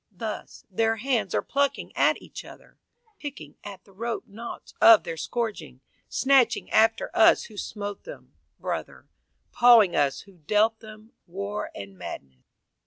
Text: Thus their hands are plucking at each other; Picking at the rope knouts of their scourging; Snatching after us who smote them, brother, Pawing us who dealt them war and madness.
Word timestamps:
Thus 0.17 0.65
their 0.71 0.95
hands 0.95 1.35
are 1.35 1.43
plucking 1.43 1.95
at 1.95 2.19
each 2.19 2.43
other; 2.43 2.79
Picking 3.19 3.57
at 3.63 3.83
the 3.83 3.91
rope 3.91 4.23
knouts 4.27 4.73
of 4.81 5.03
their 5.03 5.15
scourging; 5.15 5.81
Snatching 6.09 6.71
after 6.71 7.11
us 7.15 7.43
who 7.43 7.55
smote 7.55 8.03
them, 8.03 8.33
brother, 8.57 9.07
Pawing 9.51 9.95
us 9.95 10.21
who 10.21 10.37
dealt 10.39 10.79
them 10.79 11.11
war 11.27 11.69
and 11.75 11.99
madness. 11.99 12.41